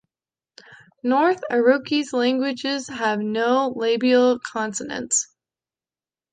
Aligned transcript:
North 1.03 1.41
Iroquois 1.51 2.05
languages 2.11 2.87
have 2.87 3.19
no 3.19 3.71
labial 3.77 4.39
consonants. 4.39 5.27